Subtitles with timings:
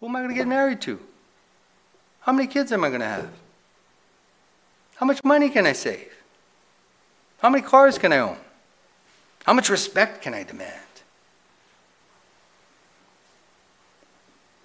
[0.00, 0.98] Who am I going to get married to?
[2.20, 3.30] How many kids am I going to have?
[4.96, 6.12] How much money can I save?
[7.40, 8.36] How many cars can I own?
[9.44, 10.74] How much respect can I demand?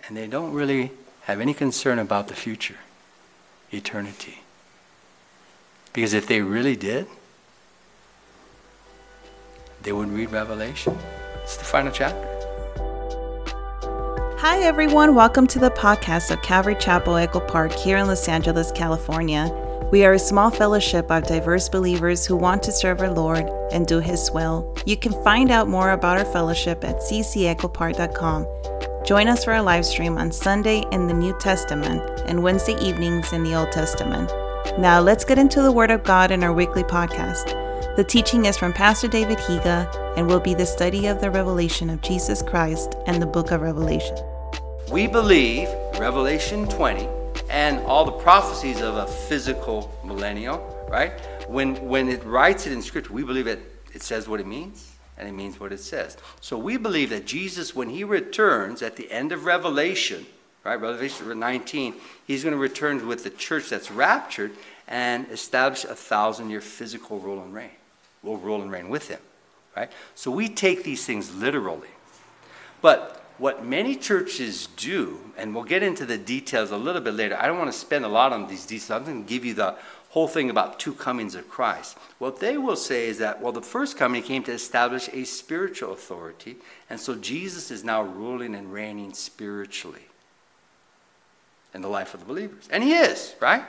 [0.08, 0.92] And they don't really
[1.24, 2.78] have any concern about the future,
[3.72, 4.40] eternity.
[5.94, 7.08] Because if they really did,
[9.82, 10.98] they would read Revelation.
[11.44, 12.35] It's the final chapter.
[14.48, 15.16] Hi, everyone.
[15.16, 19.50] Welcome to the podcast of Calvary Chapel Echo Park here in Los Angeles, California.
[19.92, 23.88] We are a small fellowship of diverse believers who want to serve our Lord and
[23.88, 24.72] do His will.
[24.86, 28.46] You can find out more about our fellowship at ccechopark.com.
[29.04, 33.34] Join us for our live stream on Sunday in the New Testament and Wednesday evenings
[33.34, 34.32] in the Old Testament.
[34.78, 37.46] Now, let's get into the Word of God in our weekly podcast.
[37.96, 41.90] The teaching is from Pastor David Higa and will be the study of the revelation
[41.90, 44.16] of Jesus Christ and the book of Revelation.
[44.92, 45.68] We believe
[46.00, 47.10] Revelation 20
[47.50, 51.12] and all the prophecies of a physical millennial, right?
[51.50, 53.60] When, when it writes it in Scripture, we believe it,
[53.94, 56.18] it says what it means and it means what it says.
[56.40, 60.28] So we believe that Jesus, when he returns at the end of Revelation,
[60.64, 61.96] right, Revelation 19,
[62.28, 64.52] he's going to return with the church that's raptured
[64.88, 67.72] and establish a thousand year physical rule and reign.
[68.22, 69.20] We'll rule and reign with him,
[69.76, 69.92] right?
[70.14, 71.90] So we take these things literally.
[72.82, 77.38] But what many churches do, and we'll get into the details a little bit later.
[77.40, 78.92] I don't want to spend a lot on these details.
[78.92, 79.76] I'm going to give you the
[80.10, 81.98] whole thing about two comings of Christ.
[82.20, 85.92] What they will say is that, well, the first coming came to establish a spiritual
[85.92, 86.56] authority,
[86.90, 90.08] and so Jesus is now ruling and reigning spiritually
[91.74, 92.70] in the life of the believers.
[92.72, 93.66] And he is, right?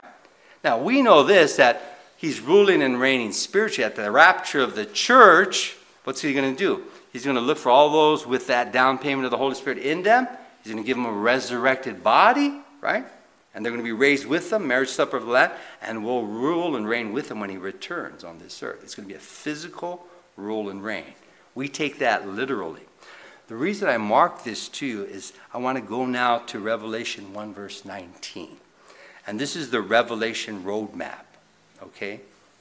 [0.63, 4.87] Now, we know this that he's ruling and reigning spiritually at the rapture of the
[4.87, 5.77] church.
[6.05, 6.85] What's he going to do?
[7.17, 9.79] He's going to look for all those with that down payment of the Holy Spirit
[9.79, 10.29] in them.
[10.63, 13.07] He's going to give them a resurrected body, right?
[13.55, 16.27] And they're going to be raised with them, marriage supper of the Lamb, and will
[16.27, 18.81] rule and reign with him when he returns on this earth.
[18.83, 20.07] It's going to be a physical
[20.37, 21.15] rule and reign.
[21.55, 22.83] We take that literally.
[23.49, 27.55] The reason I mark this too is I want to go now to Revelation 1,
[27.55, 28.59] verse 19.
[29.27, 31.25] And this is the Revelation roadmap,
[31.83, 32.21] okay?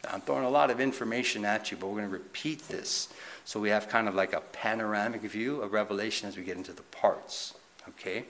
[0.09, 3.09] I'm throwing a lot of information at you, but we're going to repeat this
[3.45, 6.73] so we have kind of like a panoramic view of Revelation as we get into
[6.73, 7.53] the parts.
[7.89, 8.25] Okay?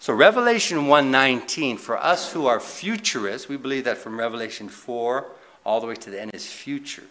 [0.00, 5.26] So Revelation 1:19 for us who are futurists, we believe that from Revelation 4
[5.64, 7.04] all the way to the end is future.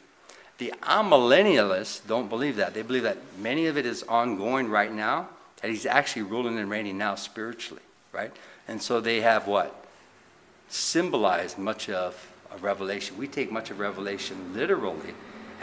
[0.57, 2.73] The amillennialists don't believe that.
[2.73, 5.29] They believe that many of it is ongoing right now,
[5.61, 7.81] that he's actually ruling and reigning now spiritually,
[8.11, 8.31] right?
[8.67, 9.85] And so they have what?
[10.69, 13.17] Symbolized much of, of Revelation.
[13.17, 15.13] We take much of Revelation literally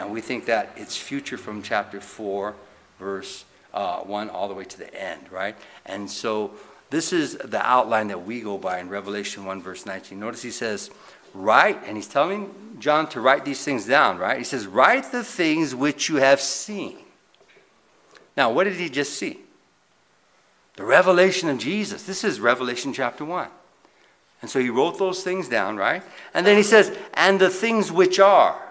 [0.01, 2.55] and we think that it's future from chapter 4,
[2.99, 5.55] verse uh, 1, all the way to the end, right?
[5.85, 6.51] And so
[6.89, 10.19] this is the outline that we go by in Revelation 1, verse 19.
[10.19, 10.89] Notice he says,
[11.33, 14.37] Write, and he's telling John to write these things down, right?
[14.37, 16.97] He says, Write the things which you have seen.
[18.35, 19.39] Now, what did he just see?
[20.77, 22.03] The revelation of Jesus.
[22.03, 23.47] This is Revelation chapter 1.
[24.41, 26.01] And so he wrote those things down, right?
[26.33, 28.70] And then he says, And the things which are.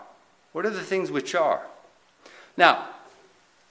[0.52, 1.62] What are the things which are?
[2.56, 2.86] Now,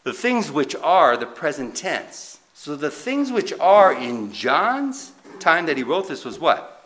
[0.03, 2.39] the things which are the present tense.
[2.53, 6.85] So the things which are in John's time that he wrote this was what?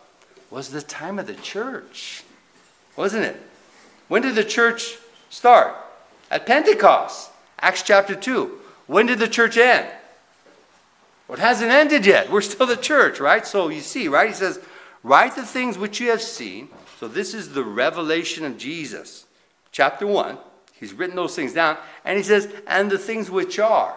[0.50, 2.22] Was the time of the church.
[2.96, 3.40] Wasn't it?
[4.08, 4.98] When did the church
[5.30, 5.74] start?
[6.30, 7.30] At Pentecost,
[7.60, 8.60] Acts chapter 2.
[8.86, 9.88] When did the church end?
[11.26, 12.30] Well, it hasn't ended yet.
[12.30, 13.46] We're still the church, right?
[13.46, 14.28] So you see, right?
[14.28, 14.60] He says,
[15.02, 16.68] Write the things which you have seen.
[16.98, 19.23] So this is the revelation of Jesus
[19.74, 20.38] chapter 1.
[20.72, 21.76] He's written those things down.
[22.04, 23.94] And he says, and the things which are.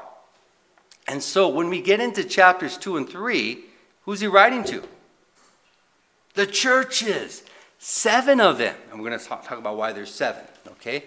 [1.07, 3.59] And so when we get into chapters 2 and 3,
[4.01, 4.83] who's he writing to?
[6.33, 7.43] The churches.
[7.79, 8.75] Seven of them.
[8.91, 11.03] And we're going to talk, about why there's seven, okay?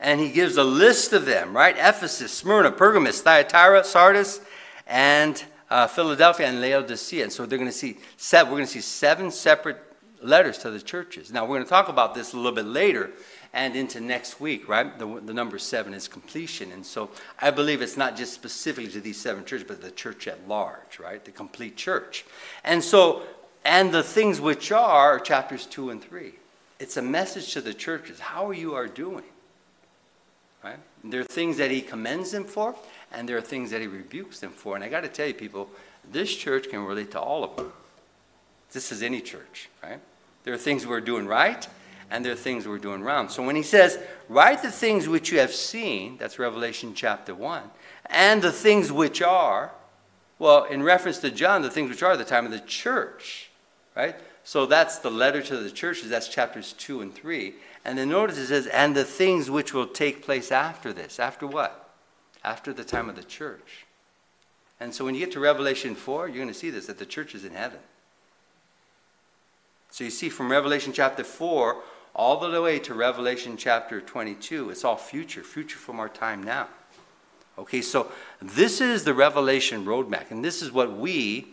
[0.00, 1.76] And he gives a list of them, right?
[1.78, 4.40] Ephesus, Smyrna, Pergamos, Thyatira, Sardis,
[4.86, 7.22] and uh, Philadelphia, and Laodicea.
[7.22, 9.78] And so they're going to see seven, we're going to see seven separate
[10.20, 11.32] letters to the churches.
[11.32, 13.12] Now, we're going to talk about this a little bit later
[13.52, 14.98] and into next week, right?
[14.98, 16.72] The, the number seven is completion.
[16.72, 17.10] And so
[17.40, 20.98] I believe it's not just specifically to these seven churches, but the church at large,
[21.00, 21.24] right?
[21.24, 22.24] The complete church.
[22.64, 23.22] And so,
[23.64, 26.34] and the things which are chapters two and three.
[26.78, 28.20] It's a message to the churches.
[28.20, 29.24] How you are doing?
[30.62, 30.78] Right?
[31.04, 32.74] There are things that he commends them for,
[33.12, 34.74] and there are things that he rebukes them for.
[34.74, 35.70] And I got to tell you, people,
[36.10, 37.72] this church can relate to all of them.
[38.72, 40.00] This is any church, right?
[40.44, 41.66] There are things we're doing right,
[42.10, 43.28] and there are things we're doing wrong.
[43.28, 47.62] So when he says, Write the things which you have seen, that's Revelation chapter 1,
[48.06, 49.72] and the things which are,
[50.38, 53.50] Well, in reference to John, the things which are the time of the church,
[53.96, 54.16] right?
[54.48, 56.08] So that's the letter to the churches.
[56.08, 57.52] That's chapters 2 and 3.
[57.84, 61.20] And then notice it says, and the things which will take place after this.
[61.20, 61.90] After what?
[62.42, 63.84] After the time of the church.
[64.80, 67.06] And so when you get to Revelation 4, you're going to see this that the
[67.06, 67.80] church is in heaven.
[69.90, 71.82] So you see from Revelation chapter 4
[72.18, 76.66] all the way to Revelation chapter 22, it's all future, future from our time now.
[77.56, 78.10] Okay, so
[78.42, 81.46] this is the Revelation roadmap, and this is what we,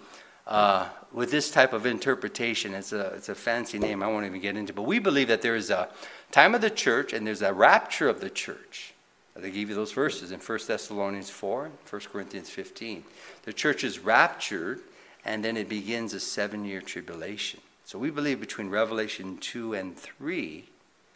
[0.47, 4.41] uh, with this type of interpretation, it's a, it's a fancy name I won't even
[4.41, 5.87] get into, but we believe that there is a
[6.31, 8.95] time of the church and there's a rapture of the church.
[9.35, 13.03] They give you those verses in 1 Thessalonians 4 and 1 Corinthians 15.
[13.43, 14.79] The church is raptured,
[15.23, 17.59] and then it begins a seven year tribulation.
[17.85, 20.65] So we believe between Revelation 2 and 3,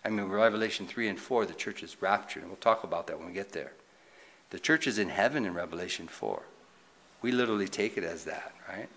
[0.06, 2.44] I mean, Revelation 3 and 4, the church is raptured.
[2.44, 3.72] And we'll talk about that when we get there.
[4.52, 6.44] The church is in heaven in Revelation 4.
[7.24, 8.88] We literally take it as that, right?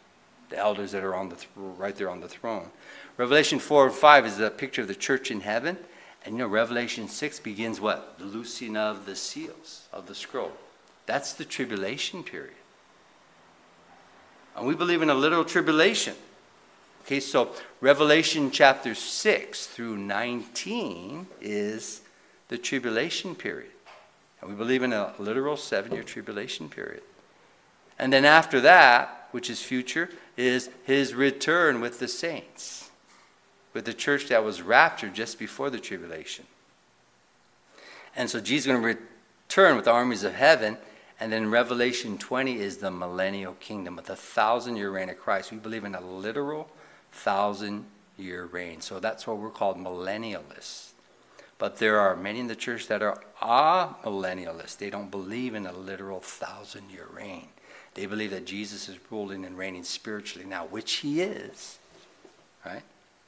[0.51, 2.69] The elders that are on the th- right there on the throne.
[3.17, 5.79] Revelation 4 and 5 is a picture of the church in heaven.
[6.27, 8.19] And you know, Revelation 6 begins what?
[8.19, 10.53] The loosing of the seals of the scroll.
[11.07, 12.53] That's the tribulation period.
[14.55, 16.15] And we believe in a literal tribulation.
[17.05, 17.51] Okay, so
[17.81, 22.03] Revelation chapter 6 through 19 is
[22.47, 23.73] the tribulation period.
[24.41, 27.03] And we believe in a literal seven year tribulation period.
[27.99, 32.91] And then after that, which is future, is his return with the saints,
[33.73, 36.47] with the church that was raptured just before the tribulation.
[38.15, 40.79] And so Jesus is going to return with the armies of heaven.
[41.19, 45.51] And then Revelation 20 is the millennial kingdom, with the thousand year reign of Christ.
[45.51, 46.69] We believe in a literal
[47.13, 47.85] thousand
[48.17, 48.81] year reign.
[48.81, 50.91] So that's what we're called millennialists.
[51.59, 54.79] But there are many in the church that are amillennialists.
[54.79, 57.49] They don't believe in a literal thousand year reign.
[57.95, 61.79] They believe that Jesus is ruling and reigning spiritually now, which he is,
[62.65, 62.83] right?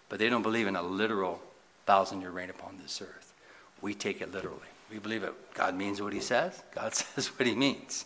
[0.09, 1.43] But they don't believe in a literal
[1.87, 3.33] thousand year reign upon this earth.
[3.81, 4.59] We take it literally.
[4.91, 8.05] We believe that God means what he says, God says what he means,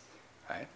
[0.51, 0.69] right?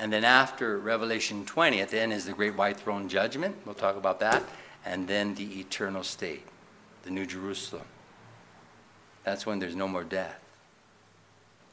[0.00, 3.54] And then after Revelation 20, at the end is the great white throne judgment.
[3.66, 4.42] We'll talk about that.
[4.84, 6.46] And then the eternal state,
[7.02, 7.84] the New Jerusalem.
[9.24, 10.40] That's when there's no more death,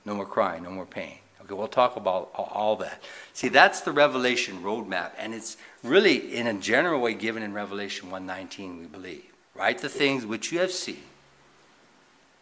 [0.03, 1.19] no more crying, no more pain.
[1.41, 3.01] Okay, we'll talk about all that.
[3.31, 8.12] See, that's the Revelation roadmap, and it's really in a general way given in Revelation
[8.12, 9.23] 1:19, we believe.
[9.56, 11.03] Write the things which you have seen,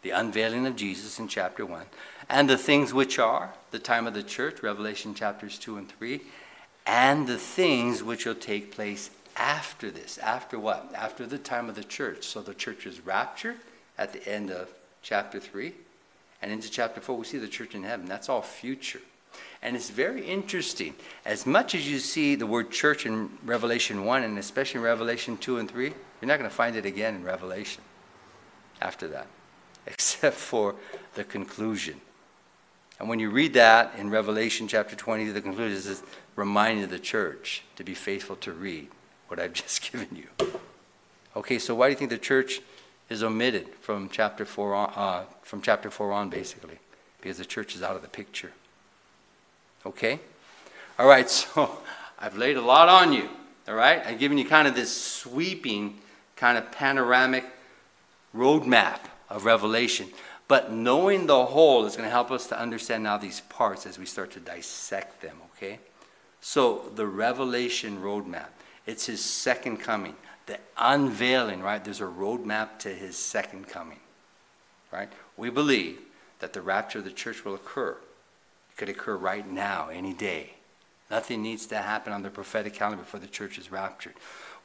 [0.02, 1.86] the unveiling of Jesus in chapter 1,
[2.28, 6.20] and the things which are the time of the church, Revelation chapters 2 and 3,
[6.86, 10.18] and the things which will take place after this.
[10.18, 10.92] After what?
[10.94, 12.24] After the time of the church.
[12.24, 13.56] So the church is raptured
[13.98, 14.68] at the end of
[15.02, 15.72] chapter 3.
[16.42, 18.06] And into chapter 4, we see the church in heaven.
[18.06, 19.00] That's all future.
[19.62, 20.94] And it's very interesting.
[21.24, 25.36] As much as you see the word church in Revelation 1, and especially in Revelation
[25.36, 27.82] 2 and 3, you're not going to find it again in Revelation
[28.80, 29.26] after that,
[29.86, 30.76] except for
[31.14, 32.00] the conclusion.
[32.98, 36.02] And when you read that in Revelation chapter 20, the conclusion is
[36.34, 38.88] reminding the church to be faithful to read
[39.28, 40.48] what I've just given you.
[41.34, 42.60] Okay, so why do you think the church
[43.10, 46.78] is omitted from chapter 4 on, uh, from chapter 4 on, basically?
[47.20, 48.52] Because the church is out of the picture.
[49.84, 50.18] Okay?
[50.98, 51.78] All right, so
[52.18, 53.28] I've laid a lot on you.
[53.68, 54.04] All right?
[54.06, 55.98] I've given you kind of this sweeping,
[56.36, 57.44] kind of panoramic
[58.34, 60.08] roadmap of Revelation.
[60.48, 63.98] But knowing the whole is going to help us to understand now these parts as
[63.98, 65.80] we start to dissect them, okay?
[66.40, 68.50] So, the revelation roadmap,
[68.86, 70.14] it's his second coming.
[70.46, 71.82] The unveiling, right?
[71.82, 73.98] There's a roadmap to his second coming,
[74.92, 75.08] right?
[75.36, 75.98] We believe
[76.38, 77.96] that the rapture of the church will occur.
[78.70, 80.54] It could occur right now, any day.
[81.10, 84.14] Nothing needs to happen on the prophetic calendar before the church is raptured.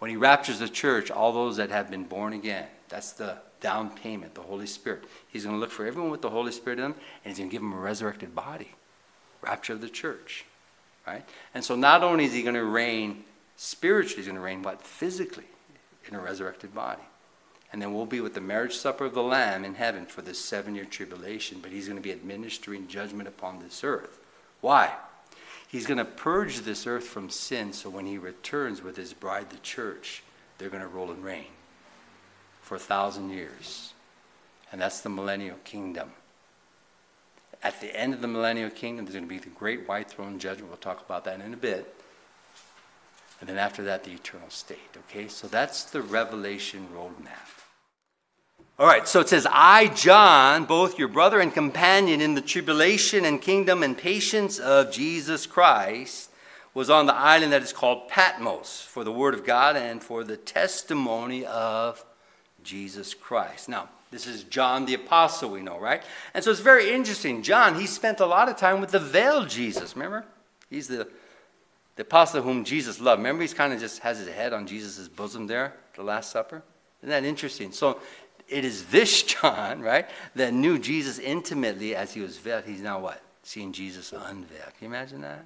[0.01, 3.91] When he raptures the church, all those that have been born again, that's the down
[3.91, 5.03] payment, the Holy Spirit.
[5.27, 7.51] He's going to look for everyone with the Holy Spirit in them, and he's going
[7.51, 8.71] to give them a resurrected body.
[9.43, 10.45] Rapture of the church.
[11.05, 11.23] Right?
[11.53, 13.25] And so not only is he going to reign
[13.57, 14.81] spiritually, he's going to reign what?
[14.81, 15.45] Physically
[16.07, 17.03] in a resurrected body.
[17.71, 20.39] And then we'll be with the marriage supper of the Lamb in heaven for this
[20.39, 24.17] seven year tribulation, but he's going to be administering judgment upon this earth.
[24.61, 24.95] Why?
[25.71, 29.51] He's going to purge this earth from sin so when he returns with his bride,
[29.51, 30.21] the church,
[30.57, 31.45] they're going to rule and reign
[32.61, 33.93] for a thousand years.
[34.69, 36.11] And that's the millennial kingdom.
[37.63, 40.39] At the end of the millennial kingdom, there's going to be the great white throne
[40.39, 40.67] judgment.
[40.67, 41.95] We'll talk about that in a bit.
[43.39, 44.97] And then after that, the eternal state.
[45.09, 45.29] Okay?
[45.29, 47.60] So that's the revelation roadmap.
[48.81, 53.25] All right, so it says, I, John, both your brother and companion in the tribulation
[53.25, 56.31] and kingdom and patience of Jesus Christ,
[56.73, 60.23] was on the island that is called Patmos for the Word of God and for
[60.23, 62.03] the testimony of
[62.63, 63.69] Jesus Christ.
[63.69, 66.01] Now, this is John the Apostle, we know, right?
[66.33, 67.43] And so it's very interesting.
[67.43, 70.25] John, he spent a lot of time with the veiled Jesus, remember?
[70.71, 71.07] He's the,
[71.97, 73.19] the apostle whom Jesus loved.
[73.19, 76.63] Remember, he's kind of just has his head on Jesus' bosom there, the Last Supper?
[77.01, 77.71] Isn't that interesting?
[77.71, 77.99] So
[78.51, 82.65] it is this John, right, that knew Jesus intimately as he was veiled.
[82.65, 83.21] He's now what?
[83.43, 84.73] Seeing Jesus unveiled.
[84.77, 85.45] Can you imagine that?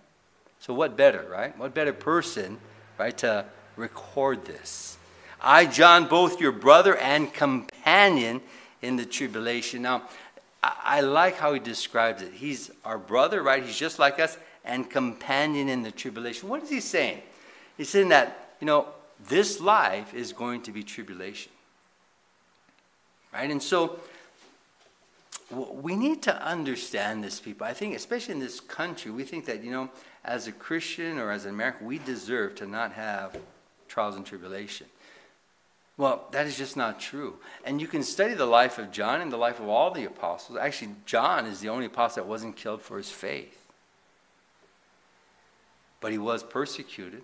[0.60, 1.58] So, what better, right?
[1.58, 2.58] What better person,
[2.98, 3.46] right, to
[3.76, 4.98] record this?
[5.40, 8.42] I, John, both your brother and companion
[8.82, 9.84] in the tribulation.
[9.84, 10.04] Now,
[10.64, 12.34] I like how he describes it.
[12.34, 13.64] He's our brother, right?
[13.64, 16.50] He's just like us, and companion in the tribulation.
[16.50, 17.22] What is he saying?
[17.78, 18.88] He's saying that, you know,
[19.28, 21.52] this life is going to be tribulation.
[23.36, 23.52] Right?
[23.52, 24.00] And so
[25.52, 27.68] we need to understand this, people.
[27.68, 29.90] I think, especially in this country, we think that, you know,
[30.24, 33.38] as a Christian or as an American, we deserve to not have
[33.90, 34.88] trials and tribulation.
[35.98, 37.36] Well, that is just not true.
[37.66, 40.58] And you can study the life of John and the life of all the apostles.
[40.58, 43.68] Actually, John is the only apostle that wasn't killed for his faith.
[46.00, 47.24] But he was persecuted.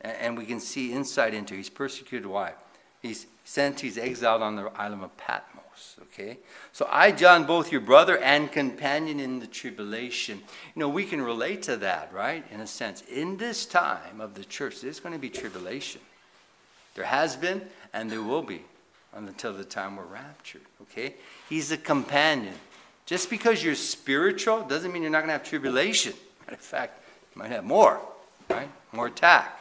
[0.00, 2.54] And we can see insight into he's persecuted why?
[3.02, 5.96] He's sent, he's exiled on the island of Patmos.
[6.02, 6.38] Okay?
[6.72, 10.38] So I, John, both your brother and companion in the tribulation.
[10.74, 12.44] You know, we can relate to that, right?
[12.52, 13.02] In a sense.
[13.02, 16.00] In this time of the church, there's going to be tribulation.
[16.94, 18.62] There has been, and there will be
[19.14, 20.62] until the time we're raptured.
[20.82, 21.14] Okay?
[21.48, 22.54] He's a companion.
[23.06, 26.14] Just because you're spiritual doesn't mean you're not going to have tribulation.
[26.42, 27.02] Matter of fact,
[27.34, 28.00] you might have more,
[28.48, 28.68] right?
[28.92, 29.58] More attack.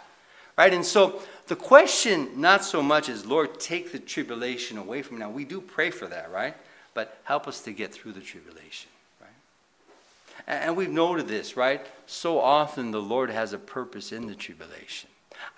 [0.58, 0.74] Right?
[0.74, 1.22] And so
[1.52, 5.20] the question, not so much is, Lord, take the tribulation away from me.
[5.20, 6.56] Now, we do pray for that, right?
[6.94, 8.90] But help us to get through the tribulation,
[9.20, 10.48] right?
[10.48, 11.86] And we've noted this, right?
[12.06, 15.10] So often the Lord has a purpose in the tribulation.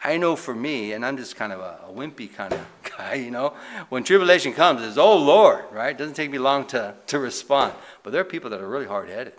[0.03, 2.65] I know for me, and I'm just kind of a, a wimpy kind of
[2.97, 3.53] guy, you know,
[3.89, 5.91] when tribulation comes, it's, oh Lord, right?
[5.91, 7.71] It doesn't take me long to, to respond.
[8.01, 9.33] But there are people that are really hard headed.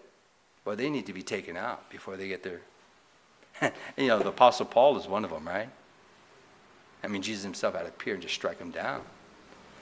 [0.65, 2.61] Well, they need to be taken out before they get there.
[3.97, 5.69] you know, the Apostle Paul is one of them, right?
[7.05, 9.03] I mean, Jesus himself had to appear and just strike them down.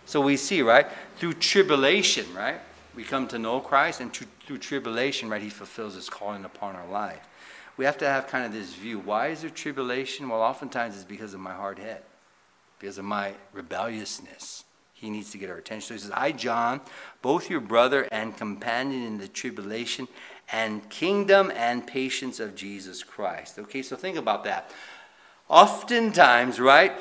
[0.04, 0.86] So we see, right,
[1.16, 2.60] through tribulation, right,
[2.94, 6.76] we come to know Christ, and through, through tribulation, right, he fulfills his calling upon
[6.76, 7.26] our life
[7.76, 8.98] we have to have kind of this view.
[8.98, 10.28] Why is there tribulation?
[10.28, 12.02] Well, oftentimes it's because of my hard head,
[12.78, 14.64] because of my rebelliousness.
[14.92, 15.88] He needs to get our attention.
[15.88, 16.80] So he says, I, John,
[17.22, 20.06] both your brother and companion in the tribulation
[20.52, 23.58] and kingdom and patience of Jesus Christ.
[23.58, 24.70] Okay, so think about that.
[25.48, 26.92] Oftentimes, right,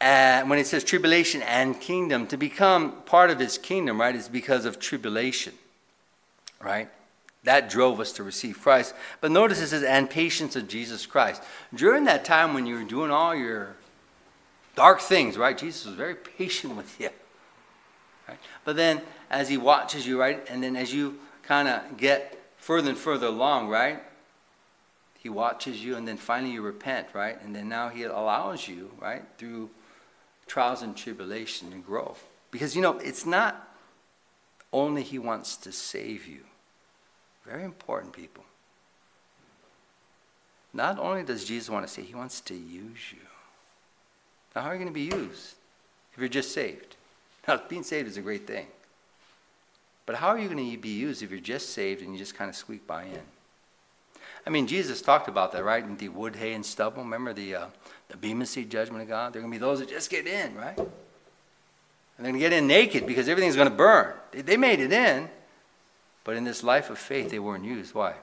[0.00, 4.28] uh, when it says tribulation and kingdom, to become part of his kingdom, right, is
[4.28, 5.52] because of tribulation,
[6.60, 6.88] right?
[7.44, 8.94] That drove us to receive Christ.
[9.20, 11.42] But notice it says, and patience of Jesus Christ.
[11.74, 13.76] During that time when you were doing all your
[14.74, 15.56] dark things, right?
[15.56, 17.10] Jesus was very patient with you.
[18.28, 18.38] Right?
[18.64, 20.46] But then as he watches you, right?
[20.48, 24.02] And then as you kind of get further and further along, right?
[25.18, 27.40] He watches you and then finally you repent, right?
[27.42, 29.70] And then now he allows you, right, through
[30.50, 32.16] trials and tribulation and grow.
[32.50, 33.68] Because, you know, it's not
[34.72, 36.40] only he wants to save you.
[37.46, 38.42] Very important, people.
[40.74, 43.26] Not only does Jesus want to say, He wants to use you.
[44.54, 45.54] Now, how are you going to be used
[46.12, 46.96] if you're just saved?
[47.46, 48.66] Now, being saved is a great thing.
[50.04, 52.34] But how are you going to be used if you're just saved and you just
[52.34, 53.22] kind of squeak by in?
[54.46, 55.84] I mean, Jesus talked about that, right?
[55.84, 57.02] In the wood, hay, and stubble.
[57.02, 57.66] Remember the, uh,
[58.08, 59.32] the Bema seat judgment of God?
[59.32, 60.78] There are going to be those that just get in, right?
[60.78, 60.86] And
[62.18, 64.14] they're going to get in naked because everything's going to burn.
[64.32, 65.28] They, they made it in,
[66.24, 67.94] but in this life of faith, they weren't used.
[67.94, 68.14] Why?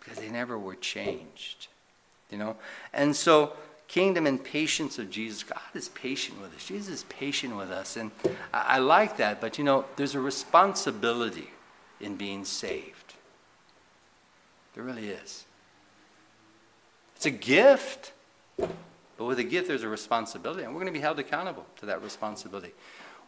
[0.00, 1.68] Because they never were changed.
[2.30, 2.56] You know?
[2.92, 3.54] And so,
[3.88, 5.42] kingdom and patience of Jesus.
[5.42, 6.66] God is patient with us.
[6.66, 7.96] Jesus is patient with us.
[7.96, 8.10] And
[8.52, 11.50] I, I like that, but you know, there's a responsibility
[12.00, 13.14] in being saved.
[14.78, 15.44] There really is.
[17.16, 18.12] It's a gift.
[18.56, 21.86] But with a gift, there's a responsibility, and we're going to be held accountable to
[21.86, 22.70] that responsibility.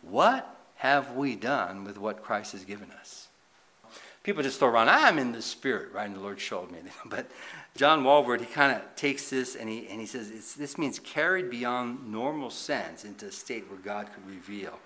[0.02, 3.26] What have we done with what Christ has given us?
[4.22, 6.06] People just throw around, I'm in the Spirit, right?
[6.06, 6.78] And the Lord showed me.
[7.06, 7.28] But
[7.76, 11.50] John Walvoord, he kind of takes this and he, and he says, this means carried
[11.50, 14.78] beyond normal sense into a state where God could reveal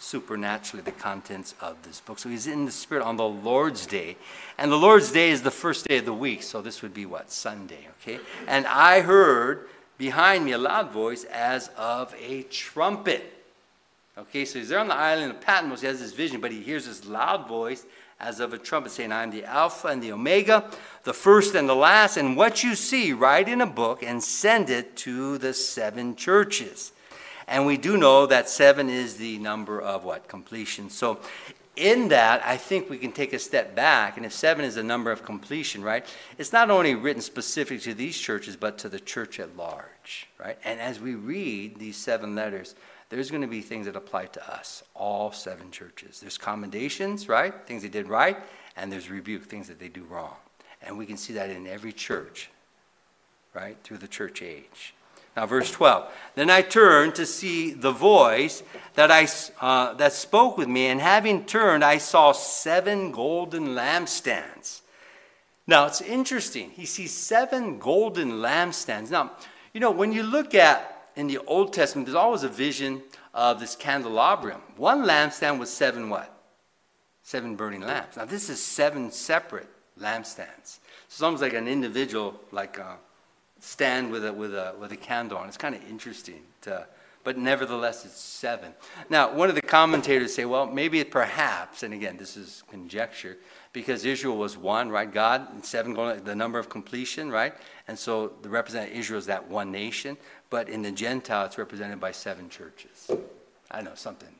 [0.00, 2.18] supernaturally the contents of this book.
[2.18, 4.16] So he's in the Spirit on the Lord's Day.
[4.58, 6.42] And the Lord's Day is the first day of the week.
[6.42, 7.30] So this would be what?
[7.30, 8.18] Sunday, okay?
[8.48, 13.36] And I heard behind me a loud voice as of a trumpet
[14.20, 15.80] Okay, so he's there on the island of Patmos.
[15.80, 17.86] He has this vision, but he hears this loud voice
[18.18, 20.70] as of a trumpet, saying, I am the Alpha and the Omega,
[21.04, 22.18] the first and the last.
[22.18, 26.92] And what you see, write in a book and send it to the seven churches.
[27.50, 30.28] And we do know that seven is the number of what?
[30.28, 30.88] Completion.
[30.88, 31.18] So
[31.74, 34.16] in that, I think we can take a step back.
[34.16, 36.06] And if seven is the number of completion, right?
[36.38, 40.58] It's not only written specific to these churches, but to the church at large, right?
[40.64, 42.76] And as we read these seven letters,
[43.08, 46.20] there's going to be things that apply to us, all seven churches.
[46.20, 47.52] There's commendations, right?
[47.66, 48.36] Things they did right,
[48.76, 50.36] and there's rebuke, things that they do wrong.
[50.82, 52.48] And we can see that in every church,
[53.52, 53.76] right?
[53.82, 54.94] Through the church age.
[55.40, 56.12] Now, verse 12.
[56.34, 59.26] Then I turned to see the voice that, I,
[59.58, 64.82] uh, that spoke with me, and having turned, I saw seven golden lampstands.
[65.66, 66.68] Now, it's interesting.
[66.68, 69.10] He sees seven golden lampstands.
[69.10, 69.30] Now,
[69.72, 73.60] you know, when you look at in the Old Testament, there's always a vision of
[73.60, 74.60] this candelabrum.
[74.76, 76.30] One lampstand was seven what?
[77.22, 78.18] Seven burning lamps.
[78.18, 80.80] Now, this is seven separate lampstands.
[81.06, 82.78] It's almost like an individual, like.
[82.78, 82.96] Uh,
[83.60, 85.46] stand with a, with a, with a candle on.
[85.48, 86.86] It's kind of interesting, to,
[87.22, 88.72] but nevertheless, it's seven.
[89.08, 93.36] Now, one of the commentators say, well, maybe it perhaps, and again, this is conjecture,
[93.72, 95.12] because Israel was one, right?
[95.12, 97.54] God, and seven, the number of completion, right?
[97.86, 100.16] And so the representative Israel is that one nation,
[100.48, 103.10] but in the Gentile, it's represented by seven churches.
[103.70, 104.34] I know something.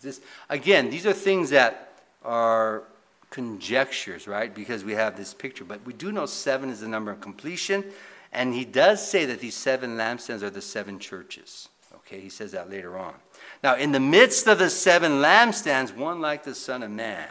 [0.00, 2.84] This, again, these are things that are
[3.28, 4.54] conjectures, right?
[4.54, 7.84] Because we have this picture, but we do know seven is the number of completion.
[8.32, 11.68] And he does say that these seven lampstands are the seven churches.
[11.94, 13.14] Okay, he says that later on.
[13.62, 17.28] Now, in the midst of the seven lampstands, one like the Son of Man,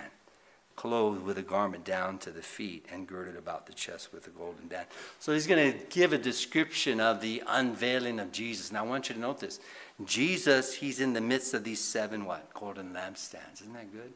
[0.75, 4.29] clothed with a garment down to the feet and girded about the chest with a
[4.29, 4.87] golden band.
[5.19, 8.71] So he's going to give a description of the unveiling of Jesus.
[8.71, 9.59] Now, I want you to note this.
[10.05, 12.53] Jesus, he's in the midst of these seven what?
[12.53, 13.61] Golden lampstands.
[13.61, 14.13] Isn't that good?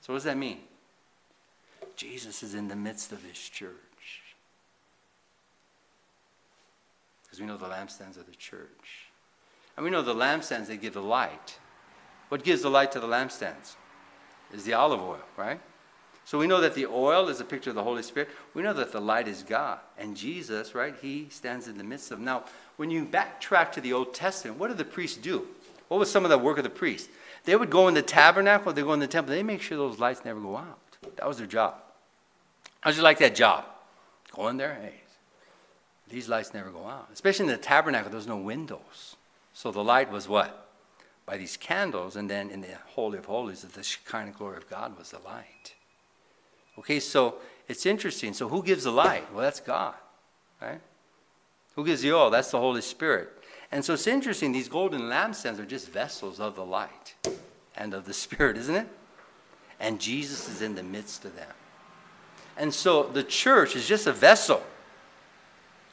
[0.00, 0.58] So what does that mean?
[1.94, 3.70] Jesus is in the midst of his church.
[7.30, 9.06] Because we know the lampstands are the church.
[9.76, 11.58] And we know the lampstands, they give the light.
[12.28, 13.76] What gives the light to the lampstands?
[14.52, 15.60] Is the olive oil, right?
[16.24, 18.30] So we know that the oil is a picture of the Holy Spirit.
[18.52, 19.78] We know that the light is God.
[19.96, 22.18] And Jesus, right, he stands in the midst of.
[22.18, 22.44] Now,
[22.76, 25.46] when you backtrack to the Old Testament, what did the priests do?
[25.86, 27.08] What was some of the work of the priests?
[27.44, 29.98] They would go in the tabernacle, they go in the temple, they make sure those
[29.98, 30.78] lights never go out.
[31.16, 31.76] That was their job.
[32.80, 33.64] How'd you like that job?
[34.32, 35.00] Go in there, hey,
[36.10, 37.08] these lights never go out.
[37.12, 39.16] Especially in the tabernacle, there's no windows.
[39.52, 40.68] So the light was what?
[41.26, 44.98] By these candles, and then in the Holy of Holies, the Shekinah glory of God
[44.98, 45.74] was the light.
[46.78, 47.36] Okay, so
[47.68, 48.32] it's interesting.
[48.32, 49.32] So who gives the light?
[49.32, 49.94] Well, that's God,
[50.60, 50.80] right?
[51.76, 52.30] Who gives the oil?
[52.30, 53.30] That's the Holy Spirit.
[53.70, 57.14] And so it's interesting, these golden lampstands are just vessels of the light
[57.76, 58.88] and of the Spirit, isn't it?
[59.78, 61.52] And Jesus is in the midst of them.
[62.56, 64.62] And so the church is just a vessel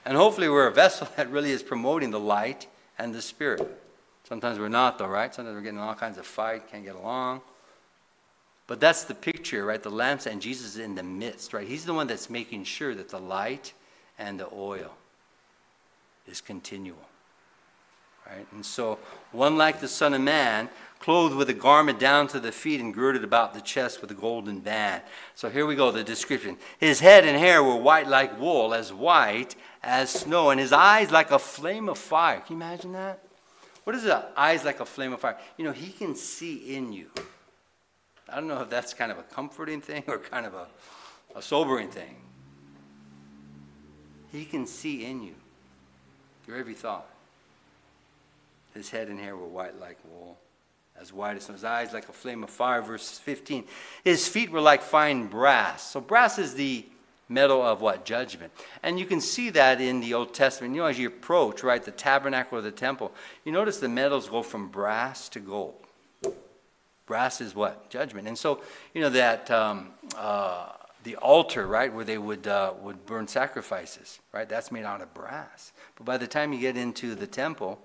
[0.08, 2.68] and hopefully, we're a vessel that really is promoting the light
[2.98, 3.84] and the spirit.
[4.24, 5.34] Sometimes we're not, though, right?
[5.34, 7.42] Sometimes we're getting all kinds of fight, can't get along.
[8.68, 9.82] But that's the picture, right?
[9.82, 11.68] The lamps and Jesus is in the midst, right?
[11.68, 13.74] He's the one that's making sure that the light
[14.18, 14.92] and the oil
[16.26, 16.98] is continual.
[18.26, 18.46] Right?
[18.52, 19.00] And so,
[19.32, 22.94] one like the Son of Man, clothed with a garment down to the feet and
[22.94, 25.04] girded about the chest with a golden band.
[25.36, 26.58] So here we go, the description.
[26.80, 31.12] His head and hair were white like wool, as white as snow, and his eyes
[31.12, 32.40] like a flame of fire.
[32.40, 33.24] Can you imagine that?
[33.84, 35.38] What is the eyes like a flame of fire?
[35.56, 37.10] You know, he can see in you.
[38.30, 40.68] I don't know if that's kind of a comforting thing or kind of a,
[41.36, 42.16] a sobering thing.
[44.32, 45.36] He can see in you
[46.48, 47.08] your every thought.
[48.74, 50.38] His head and hair were white like wool,
[51.00, 51.48] as white as.
[51.48, 52.82] His eyes like a flame of fire.
[52.82, 53.66] Verse 15.
[54.04, 55.92] His feet were like fine brass.
[55.92, 56.86] So, brass is the
[57.30, 58.06] metal of what?
[58.06, 58.52] Judgment.
[58.84, 60.74] And you can see that in the Old Testament.
[60.74, 63.12] You know, as you approach, right, the tabernacle or the temple,
[63.44, 65.76] you notice the metals go from brass to gold.
[67.06, 67.90] Brass is what?
[67.90, 68.28] Judgment.
[68.28, 68.62] And so,
[68.94, 70.72] you know, that um, uh,
[71.04, 75.14] the altar, right, where they would, uh, would burn sacrifices, right, that's made out of
[75.14, 75.72] brass.
[75.96, 77.80] But by the time you get into the temple,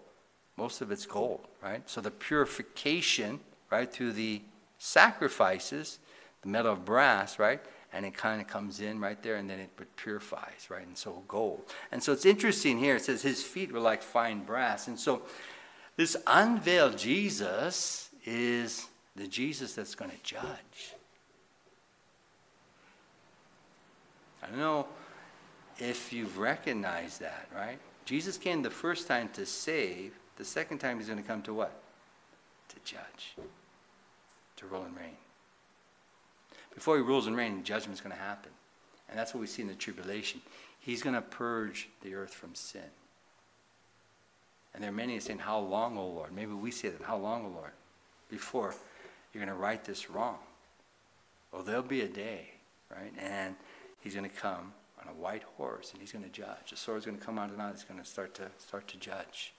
[0.57, 1.89] most of it's gold, right?
[1.89, 4.43] So the purification, right, through the
[4.79, 5.99] sacrifices,
[6.43, 7.61] the metal of brass, right,
[7.93, 10.87] and it kind of comes in right there and then it purifies, right?
[10.87, 11.63] And so gold.
[11.91, 12.97] And so it's interesting here.
[12.97, 14.89] It says his feet were like fine brass.
[14.89, 15.23] And so
[15.97, 20.95] this unveiled Jesus is the Jesus that's going to judge.
[24.43, 24.87] I don't know
[25.79, 27.79] if you've recognized that, right?
[28.05, 31.55] Jesus came the first time to save, the second time he's going to come to
[31.55, 31.73] what?
[32.69, 33.37] To judge,
[34.57, 35.17] to rule and reign.
[36.75, 38.51] Before he rules and reigns, judgment's going to happen.
[39.09, 40.41] And that's what we see in the tribulation.
[40.81, 42.81] He's going to purge the earth from sin.
[44.75, 46.33] And there are many saying, How long, O Lord?
[46.33, 47.73] Maybe we say that, How long, O Lord?
[48.31, 48.75] Before
[49.33, 50.39] you're going to right this wrong.
[51.53, 52.49] Well, there'll be a day,
[52.91, 53.13] right?
[53.19, 53.55] And
[54.01, 56.71] he's going to come on a white horse and he's going to judge.
[56.71, 57.75] The sword's going to come out of the mouth.
[57.75, 59.53] He's going to start to start to judge.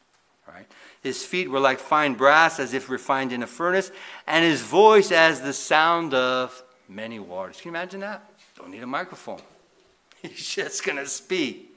[0.48, 0.68] Right?
[1.02, 3.92] His feet were like fine brass, as if refined in a furnace,
[4.28, 7.60] and his voice as the sound of many waters.
[7.62, 8.24] Can you imagine that?
[8.58, 9.42] Don't need a microphone.
[10.22, 11.76] He's just going to speak,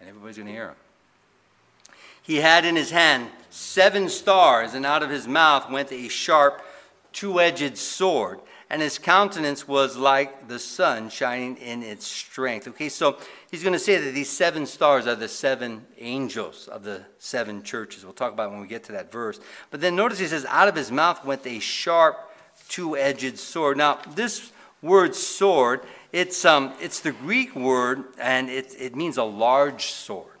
[0.00, 0.76] and everybody's going to hear him.
[2.22, 6.60] He had in his hand seven stars, and out of his mouth went a sharp,
[7.12, 12.66] two edged sword and his countenance was like the sun shining in its strength.
[12.68, 13.16] Okay, so
[13.50, 17.62] he's going to say that these seven stars are the seven angels of the seven
[17.62, 18.04] churches.
[18.04, 19.38] We'll talk about when we get to that verse.
[19.70, 22.18] But then notice he says, out of his mouth went a sharp,
[22.68, 23.76] two edged sword.
[23.76, 24.50] Now, this
[24.82, 30.32] word sword, it's, um, it's the Greek word, and it, it means a large sword.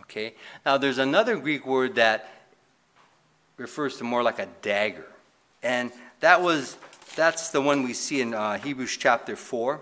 [0.00, 0.34] Okay,
[0.64, 2.30] now there's another Greek word that
[3.56, 5.06] refers to more like a dagger.
[5.62, 6.76] And that was
[7.14, 9.80] that's the one we see in uh, Hebrews chapter 4,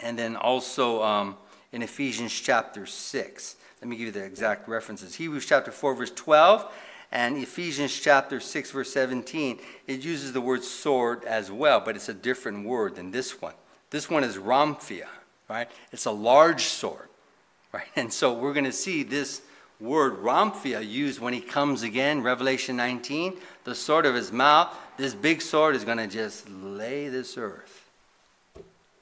[0.00, 1.36] and then also um,
[1.72, 3.56] in Ephesians chapter 6.
[3.80, 5.14] Let me give you the exact references.
[5.14, 6.72] Hebrews chapter 4, verse 12,
[7.12, 9.60] and Ephesians chapter 6, verse 17.
[9.86, 13.54] It uses the word sword as well, but it's a different word than this one.
[13.90, 15.08] This one is rhomphaia,
[15.48, 15.70] right?
[15.92, 17.08] It's a large sword,
[17.72, 17.88] right?
[17.96, 19.42] And so we're going to see this
[19.78, 23.34] word rhomphaia used when he comes again, Revelation 19,
[23.64, 27.90] the sword of his mouth this big sword is going to just lay this earth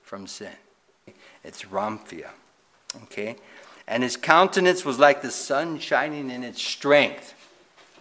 [0.02, 0.52] from sin.
[1.44, 2.30] It's Rhomphaia.
[3.04, 3.36] Okay?
[3.86, 7.34] And his countenance was like the sun shining in its strength.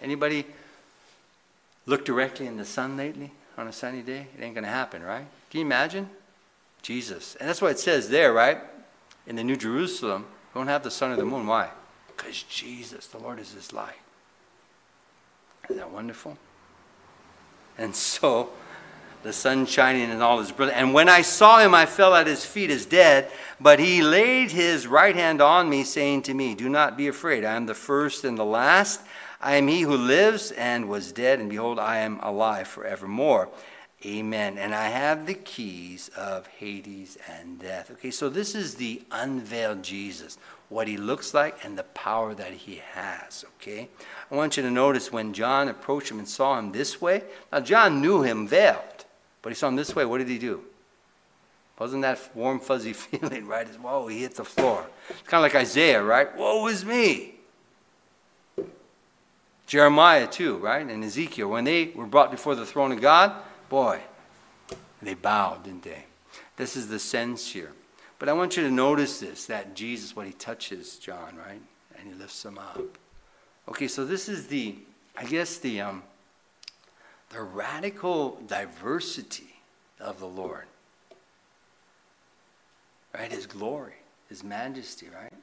[0.02, 0.46] Anybody
[1.86, 4.28] look directly in the sun lately on a sunny day?
[4.38, 5.26] It ain't going to happen, right?
[5.50, 6.10] Can you imagine?
[6.82, 7.36] Jesus.
[7.36, 8.60] And that's what it says there, right?
[9.28, 11.46] In the New Jerusalem, we don't have the sun or the moon.
[11.48, 11.70] Why?
[12.08, 14.00] Because Jesus, the Lord, is his light.
[15.66, 16.38] Isn't that wonderful?
[17.80, 18.50] And so
[19.24, 20.80] the sun shining in all his brilliance.
[20.80, 23.32] And when I saw him, I fell at his feet as dead.
[23.60, 27.44] But he laid his right hand on me, saying to me, Do not be afraid.
[27.44, 29.02] I am the first and the last.
[29.42, 33.50] I am he who lives and was dead, and behold, I am alive forevermore.
[34.06, 34.58] Amen.
[34.58, 37.92] And I have the keys of Hades and death.
[37.92, 40.38] Okay, so this is the unveiled Jesus,
[40.70, 43.44] what he looks like and the power that he has.
[43.56, 43.90] Okay,
[44.32, 47.24] I want you to notice when John approached him and saw him this way.
[47.52, 49.06] Now, John knew him veiled,
[49.42, 50.06] but he saw him this way.
[50.06, 50.64] What did he do?
[51.78, 53.68] Wasn't that warm, fuzzy feeling, right?
[53.68, 54.86] Whoa, he hit the floor.
[55.10, 56.36] It's kind of like Isaiah, right?
[56.38, 57.36] Woe is me.
[59.66, 60.86] Jeremiah, too, right?
[60.86, 63.34] And Ezekiel, when they were brought before the throne of God,
[63.70, 64.02] Boy,
[65.02, 66.06] they bowed, didn't they?
[66.58, 67.72] This is the sense here.
[68.20, 71.62] But I want you to notice this that Jesus, what he touches John, right?
[71.98, 72.98] And he lifts him up.
[73.70, 74.76] Okay, so this is the,
[75.18, 76.04] I guess, the, um,
[77.30, 79.56] the radical diversity
[80.00, 80.66] of the Lord.
[83.14, 83.32] Right?
[83.32, 83.94] His glory,
[84.28, 85.34] his majesty, right?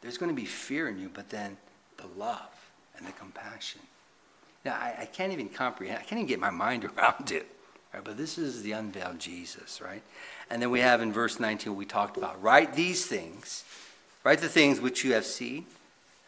[0.00, 1.56] There's going to be fear in you, but then
[1.96, 3.80] the love and the compassion.
[4.64, 7.46] Now, I, I can't even comprehend, I can't even get my mind around it.
[7.94, 8.02] Right?
[8.02, 10.02] But this is the unveiled Jesus, right?
[10.50, 12.42] And then we have in verse 19 what we talked about.
[12.42, 13.64] Write these things,
[14.24, 15.66] write the things which you have seen,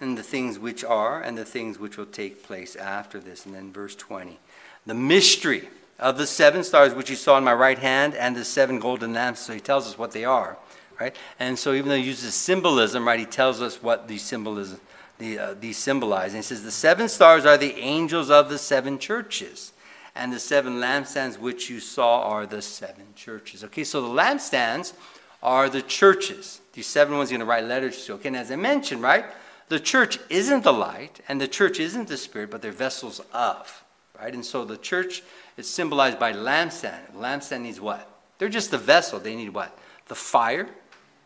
[0.00, 3.46] and the things which are, and the things which will take place after this.
[3.46, 4.38] And then verse 20.
[4.87, 8.44] The mystery of the seven stars which you saw in my right hand and the
[8.44, 9.40] seven golden lamps.
[9.40, 10.57] So he tells us what they are,
[11.00, 11.16] right?
[11.40, 14.81] And so even though he uses symbolism, right, he tells us what the symbolism,
[15.18, 16.29] the, uh, these symbolize.
[16.29, 19.72] And he says, The seven stars are the angels of the seven churches,
[20.16, 23.62] and the seven lampstands which you saw are the seven churches.
[23.64, 24.94] Okay, so the lampstands
[25.42, 26.61] are the churches.
[26.72, 28.14] These seven ones you're going to write letters to.
[28.14, 29.26] Okay, and as I mentioned, right,
[29.68, 33.85] the church isn't the light, and the church isn't the spirit, but they're vessels of,
[34.18, 34.33] right?
[34.33, 35.22] And so the church
[35.57, 37.14] is symbolized by lampstand.
[37.14, 38.09] Lampstand needs what?
[38.38, 39.18] They're just the vessel.
[39.18, 39.76] They need what?
[40.09, 40.68] The fire,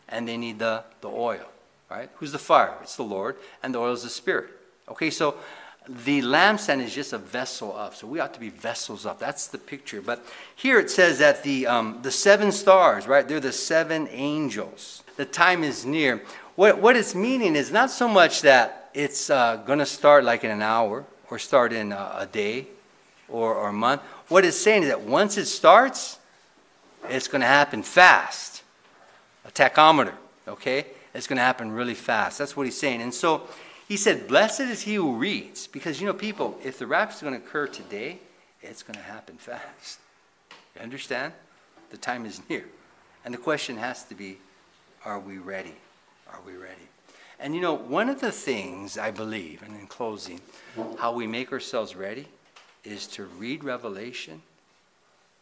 [0.09, 1.47] and they need the, the oil
[1.91, 2.09] right?
[2.17, 2.75] Who's the fire?
[2.83, 4.51] It's the Lord, and the oil is the Spirit.
[4.89, 5.35] Okay, so
[5.91, 7.97] the lampstand is just a vessel of.
[7.97, 9.19] So we ought to be vessels of.
[9.19, 10.01] That's the picture.
[10.01, 10.25] But
[10.55, 13.27] here it says that the, um, the seven stars, right?
[13.27, 15.03] They're the seven angels.
[15.17, 16.23] The time is near.
[16.55, 20.45] What, what it's meaning is not so much that it's uh, going to start like
[20.45, 22.69] in an hour or start in a, a day
[23.29, 24.03] or, or a month.
[24.29, 26.19] What it's saying is that once it starts,
[27.09, 28.63] it's going to happen fast.
[29.45, 30.15] A tachometer,
[30.47, 30.87] okay?
[31.15, 32.39] It's going to happen really fast.
[32.39, 33.03] That's what he's saying.
[33.03, 33.49] And so
[33.91, 35.67] he said, Blessed is he who reads.
[35.67, 38.21] Because, you know, people, if the rapture is going to occur today,
[38.63, 39.99] it's going to happen fast.
[40.77, 41.33] You understand?
[41.91, 42.67] The time is near.
[43.25, 44.39] And the question has to be
[45.05, 45.75] are we ready?
[46.33, 46.87] Are we ready?
[47.41, 50.41] And you know, one of the things I believe, and in closing,
[50.99, 52.29] how we make ourselves ready
[52.85, 54.43] is to read Revelation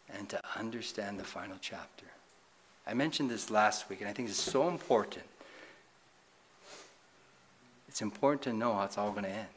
[0.08, 2.06] and to understand the final chapter.
[2.86, 5.26] I mentioned this last week, and I think it's so important.
[7.98, 9.48] It's important to know how it's all going to end.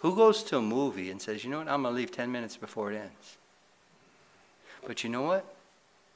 [0.00, 2.30] Who goes to a movie and says, you know what, I'm going to leave 10
[2.30, 3.38] minutes before it ends?
[4.86, 5.56] But you know what?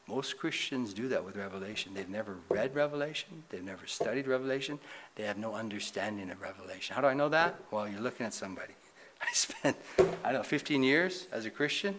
[0.07, 1.95] Most Christians do that with Revelation.
[1.95, 4.79] They've never read Revelation, they've never studied Revelation,
[5.15, 6.95] they have no understanding of Revelation.
[6.95, 7.59] How do I know that?
[7.71, 8.75] Well, you're looking at somebody.
[9.23, 11.95] I spent, I don't know, 15 years as a Christian.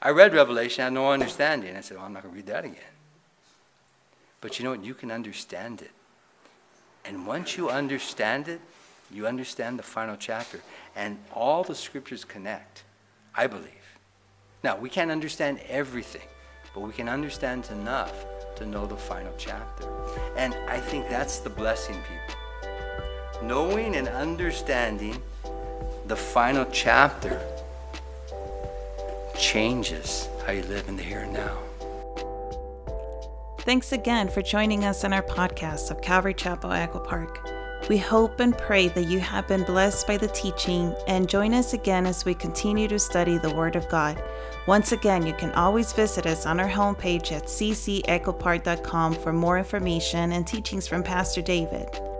[0.00, 1.76] I read Revelation, I had no understanding.
[1.76, 2.94] I said, well, I'm not going to read that again.
[4.40, 4.82] But you know what?
[4.82, 5.90] You can understand it.
[7.04, 8.60] And once you understand it,
[9.10, 10.60] you understand the final chapter.
[10.96, 12.84] And all the scriptures connect,
[13.34, 13.68] I believe.
[14.62, 16.22] Now, we can't understand everything
[16.74, 18.24] but we can understand enough
[18.56, 19.88] to know the final chapter.
[20.36, 23.46] And I think that's the blessing, people.
[23.46, 25.20] Knowing and understanding
[26.06, 27.40] the final chapter
[29.38, 31.58] changes how you live in the here and now.
[33.64, 37.48] Thanks again for joining us on our podcast of Calvary Chapel Echo Park.
[37.88, 41.72] We hope and pray that you have been blessed by the teaching and join us
[41.72, 44.20] again as we continue to study the Word of God.
[44.66, 50.32] Once again, you can always visit us on our homepage at ccechopark.com for more information
[50.32, 52.11] and teachings from Pastor David.